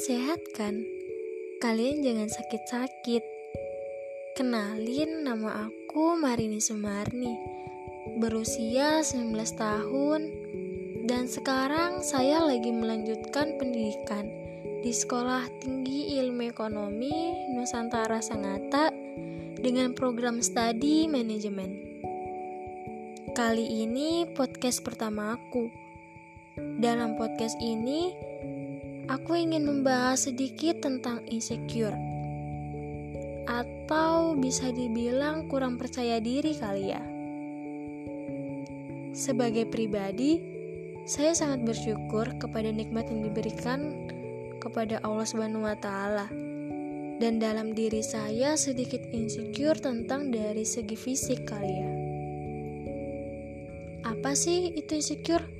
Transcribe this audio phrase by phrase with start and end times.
[0.00, 0.80] sehat kan?
[1.60, 3.20] Kalian jangan sakit-sakit.
[4.32, 7.36] Kenalin nama aku Marini Sumarni.
[8.16, 10.20] Berusia 19 tahun
[11.04, 14.24] dan sekarang saya lagi melanjutkan pendidikan
[14.80, 18.88] di Sekolah Tinggi Ilmu Ekonomi Nusantara Sangatta
[19.60, 21.76] dengan program studi manajemen.
[23.36, 25.68] Kali ini podcast pertama aku.
[26.80, 28.16] Dalam podcast ini,
[29.06, 31.96] aku ingin membahas sedikit tentang insecure.
[33.46, 37.02] Atau bisa dibilang kurang percaya diri kali ya.
[39.10, 40.38] Sebagai pribadi,
[41.08, 44.06] saya sangat bersyukur kepada nikmat yang diberikan
[44.62, 46.30] kepada Allah Subhanahu wa taala.
[47.20, 51.92] Dan dalam diri saya sedikit insecure tentang dari segi fisik kali ya.
[54.08, 55.59] Apa sih itu insecure?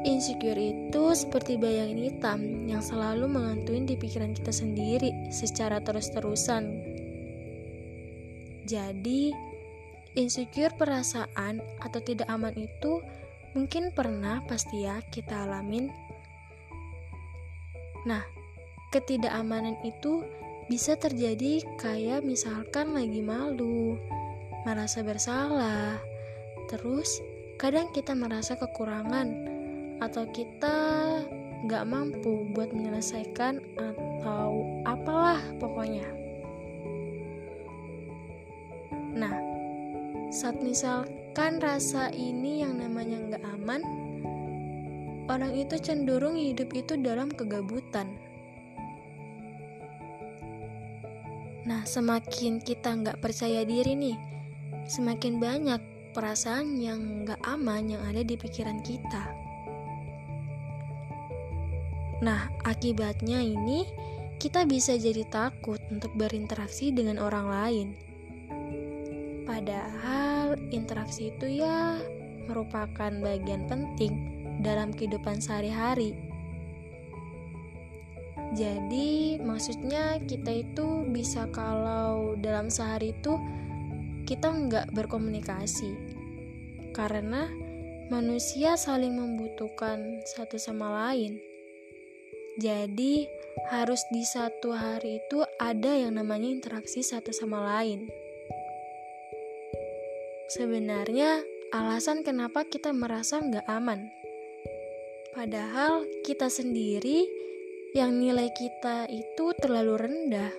[0.00, 6.64] Insecure itu seperti bayangan hitam yang selalu mengantuin di pikiran kita sendiri secara terus-terusan.
[8.64, 9.28] Jadi,
[10.16, 13.04] insecure perasaan atau tidak aman itu
[13.52, 15.90] mungkin pernah pasti ya kita alamin
[18.08, 18.24] Nah,
[18.96, 20.24] ketidakamanan itu
[20.72, 24.00] bisa terjadi kayak misalkan lagi malu,
[24.64, 26.00] merasa bersalah,
[26.72, 27.20] terus
[27.60, 29.59] kadang kita merasa kekurangan
[30.00, 30.76] atau kita
[31.68, 36.08] nggak mampu buat menyelesaikan atau apalah pokoknya.
[39.12, 39.36] Nah,
[40.32, 43.80] saat misalkan rasa ini yang namanya nggak aman,
[45.28, 48.08] orang itu cenderung hidup itu dalam kegabutan.
[51.68, 54.18] Nah, semakin kita nggak percaya diri nih,
[54.88, 55.82] semakin banyak
[56.16, 59.49] perasaan yang nggak aman yang ada di pikiran kita.
[62.20, 63.88] Nah, akibatnya ini
[64.36, 67.88] kita bisa jadi takut untuk berinteraksi dengan orang lain.
[69.48, 72.00] Padahal interaksi itu ya
[72.44, 74.12] merupakan bagian penting
[74.60, 76.12] dalam kehidupan sehari-hari.
[78.50, 83.38] Jadi, maksudnya kita itu bisa kalau dalam sehari itu
[84.26, 85.94] kita nggak berkomunikasi,
[86.90, 87.46] karena
[88.10, 91.49] manusia saling membutuhkan satu sama lain.
[92.60, 93.24] Jadi,
[93.72, 98.12] harus di satu hari itu ada yang namanya interaksi satu sama lain.
[100.52, 101.40] Sebenarnya,
[101.72, 104.20] alasan kenapa kita merasa nggak aman
[105.30, 107.22] Padahal kita sendiri
[107.94, 110.50] yang nilai kita itu terlalu rendah.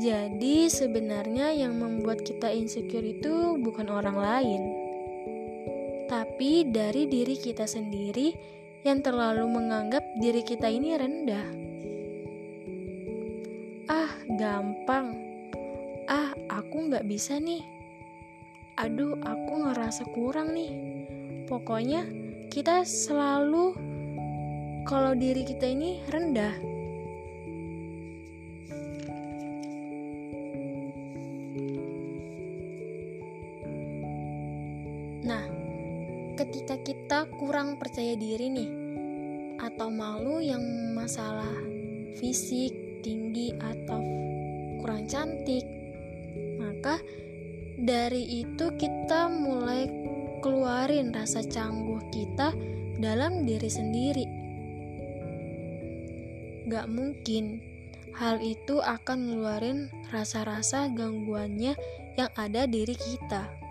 [0.00, 4.62] Jadi sebenarnya yang membuat kita insecure itu bukan orang lain.
[6.08, 8.32] Tapi dari diri kita sendiri
[8.82, 11.46] yang terlalu menganggap diri kita ini rendah.
[13.90, 15.14] Ah, gampang.
[16.10, 17.62] Ah, aku nggak bisa nih.
[18.80, 20.72] Aduh, aku ngerasa kurang nih
[21.52, 22.08] Pokoknya
[22.48, 23.76] kita selalu
[24.88, 26.71] kalau diri kita ini rendah.
[36.52, 38.70] Ketika kita kurang percaya diri nih
[39.56, 40.60] atau malu yang
[40.92, 41.48] masalah
[42.20, 44.04] fisik tinggi atau
[44.84, 45.64] kurang cantik,
[46.60, 47.00] maka
[47.80, 49.88] dari itu kita mulai
[50.44, 52.52] keluarin rasa cangguh kita
[53.00, 54.26] dalam diri sendiri.
[56.68, 57.64] Gak mungkin
[58.12, 61.80] hal itu akan ngeluarin rasa-rasa gangguannya
[62.20, 63.61] yang ada diri kita.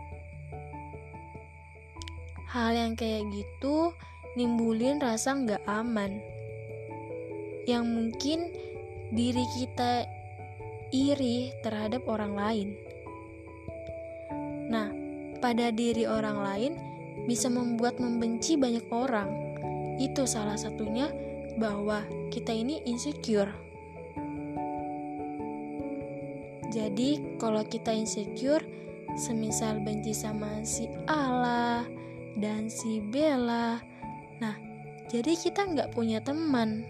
[2.51, 3.95] Hal yang kayak gitu
[4.35, 6.19] nimbulin rasa gak aman.
[7.63, 8.39] Yang mungkin
[9.15, 10.03] diri kita
[10.91, 12.69] iri terhadap orang lain.
[14.67, 14.91] Nah,
[15.39, 16.73] pada diri orang lain
[17.23, 19.31] bisa membuat membenci banyak orang.
[19.95, 21.07] Itu salah satunya
[21.55, 22.03] bahwa
[22.35, 23.55] kita ini insecure.
[26.67, 28.67] Jadi, kalau kita insecure,
[29.15, 32.00] semisal benci sama si Allah
[32.39, 33.81] dan si Bella,
[34.39, 34.55] nah,
[35.11, 36.85] jadi kita nggak punya teman.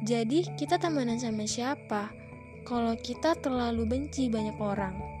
[0.00, 2.08] Jadi, kita temenan sama siapa?
[2.64, 5.20] Kalau kita terlalu benci banyak orang.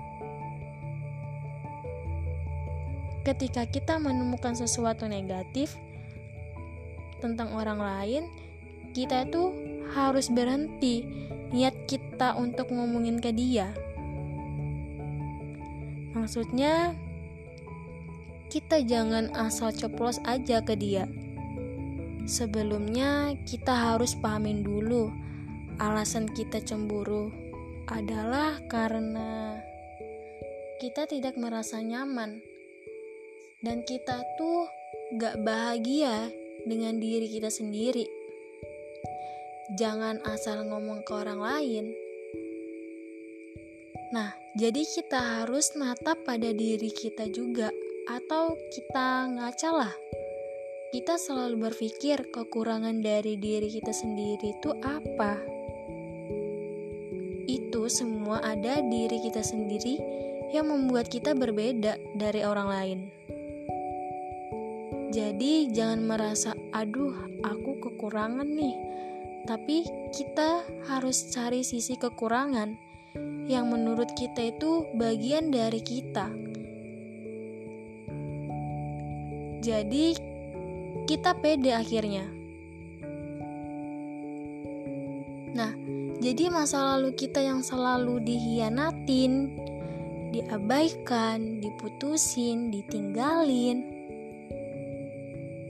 [3.24, 5.76] ketika kita menemukan sesuatu negatif
[7.20, 8.22] tentang orang lain,
[8.96, 9.52] kita itu
[9.92, 11.04] harus berhenti
[11.52, 13.70] niat kita untuk ngomongin ke dia.
[16.16, 16.96] Maksudnya,
[18.50, 21.06] kita jangan asal coplos aja ke dia.
[22.26, 25.14] Sebelumnya, kita harus pahamin dulu
[25.78, 27.32] alasan kita cemburu
[27.88, 29.56] adalah karena
[30.82, 32.42] kita tidak merasa nyaman
[33.64, 34.68] dan kita tuh
[35.16, 36.28] gak bahagia
[36.66, 38.04] dengan diri kita sendiri.
[39.78, 41.86] Jangan asal ngomong ke orang lain.
[44.10, 47.70] Nah, jadi kita harus natap pada diri kita juga
[48.10, 49.94] atau kita ngaca lah.
[50.90, 55.38] Kita selalu berpikir kekurangan dari diri kita sendiri itu apa.
[57.46, 60.02] Itu semua ada diri kita sendiri
[60.50, 63.00] yang membuat kita berbeda dari orang lain.
[65.14, 67.14] Jadi jangan merasa, aduh
[67.46, 68.74] aku kekurangan nih.
[69.46, 72.74] Tapi kita harus cari sisi kekurangan
[73.46, 76.49] yang menurut kita itu bagian dari kita
[79.60, 80.16] Jadi
[81.04, 82.24] kita pede akhirnya.
[85.52, 85.76] Nah,
[86.20, 89.52] jadi masa lalu kita yang selalu dihianatin,
[90.32, 93.84] diabaikan, diputusin, ditinggalin.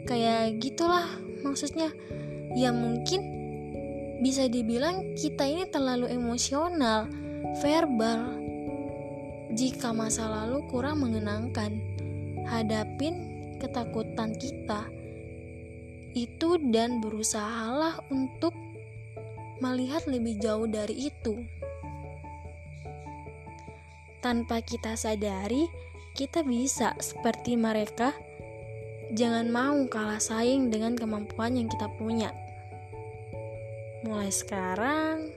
[0.06, 1.06] Kayak gitulah
[1.42, 1.90] maksudnya.
[2.54, 3.22] Ya mungkin
[4.20, 7.06] bisa dibilang kita ini terlalu emosional,
[7.62, 8.37] verbal.
[9.50, 11.75] Jika masa lalu kurang mengenangkan,
[12.46, 14.88] hadapin ketakutan kita
[16.16, 18.50] itu dan berusahalah untuk
[19.62, 21.46] melihat lebih jauh dari itu.
[24.20, 25.70] Tanpa kita sadari,
[26.18, 28.12] kita bisa seperti mereka.
[29.14, 32.30] Jangan mau kalah saing dengan kemampuan yang kita punya.
[34.04, 35.30] Mulai sekarang,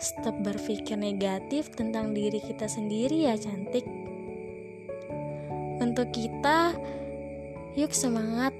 [0.00, 3.84] stop berpikir negatif tentang diri kita sendiri ya cantik.
[5.82, 6.72] Untuk kita,
[7.74, 8.54] Yuk semangat.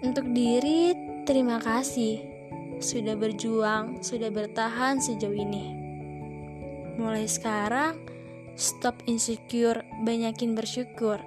[0.00, 0.96] Untuk diri,
[1.28, 2.24] terima kasih
[2.80, 5.76] sudah berjuang, sudah bertahan sejauh ini.
[6.96, 8.00] Mulai sekarang,
[8.56, 11.20] stop insecure, banyakin bersyukur.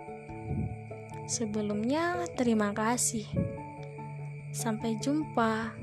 [1.29, 3.29] Sebelumnya, terima kasih.
[4.49, 5.77] Sampai jumpa.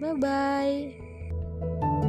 [0.00, 2.08] Bye bye.